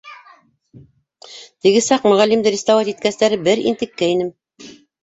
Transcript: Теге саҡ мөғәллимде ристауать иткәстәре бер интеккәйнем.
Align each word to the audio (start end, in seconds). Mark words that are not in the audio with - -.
Теге 1.65 1.83
саҡ 1.89 2.09
мөғәллимде 2.09 2.57
ристауать 2.57 2.93
иткәстәре 2.95 3.43
бер 3.51 3.67
интеккәйнем. 3.71 4.37